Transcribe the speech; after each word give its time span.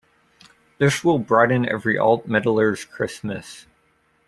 This 0.79 1.03
will 1.03 1.19
brighten 1.19 1.69
every 1.69 1.95
alt-metaller's 1.95 2.85
Christmas. 2.85 3.67